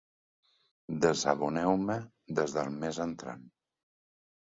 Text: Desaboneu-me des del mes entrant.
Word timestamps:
Desaboneu-me 1.03 1.97
des 2.39 2.55
del 2.55 2.73
mes 2.79 2.99
entrant. 3.05 3.45